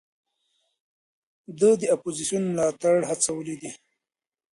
ده 1.59 1.69
د 1.81 1.83
اپوزېسیون 1.95 2.43
ملاتړ 2.51 2.95
هڅولی 3.09 3.55
دی. 3.61 3.71